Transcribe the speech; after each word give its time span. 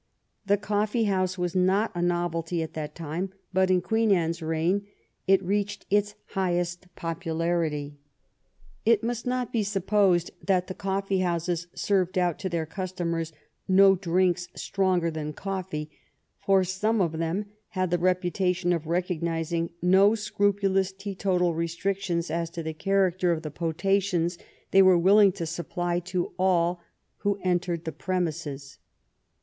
The 0.47 0.57
coffee 0.57 1.03
house 1.03 1.37
was 1.37 1.53
not 1.55 1.91
a 1.93 2.01
novelty 2.01 2.63
at 2.63 2.73
that 2.73 2.95
time, 2.95 3.33
but 3.53 3.69
in 3.69 3.81
Queen 3.81 4.09
Anne's 4.11 4.41
reign 4.41 4.87
it 5.27 5.43
reached 5.43 5.85
its 5.91 6.15
highest 6.29 6.87
popularity. 6.95 7.99
It 8.83 9.03
must 9.03 9.27
not 9.27 9.53
be 9.53 9.61
supposed 9.61 10.31
that 10.43 10.65
the 10.65 10.73
coffee 10.73 11.19
houses 11.19 11.67
served 11.75 12.17
out 12.17 12.39
to 12.39 12.49
their 12.49 12.65
customers 12.65 13.31
no 13.67 13.93
drinks 13.95 14.47
stronger 14.55 15.11
than 15.11 15.33
coffee; 15.33 15.91
for 16.39 16.63
some 16.63 16.99
of 16.99 17.19
them 17.19 17.45
had 17.67 17.91
the 17.91 17.99
reputation 17.99 18.73
of 18.73 18.87
recognizing 18.87 19.69
no 19.83 20.15
scrupulous 20.15 20.91
teetotal 20.91 21.53
restrictions 21.53 22.31
as 22.31 22.49
to 22.49 22.63
the 22.63 22.73
character 22.73 23.31
of 23.31 23.43
the 23.43 23.51
potations 23.51 24.39
they 24.71 24.81
were 24.81 24.97
willing 24.97 25.31
to 25.33 25.45
supply 25.45 25.99
to 25.99 26.31
all 26.39 26.81
who 27.17 27.37
entered 27.43 27.85
the 27.85 27.91
premises. 27.91 28.79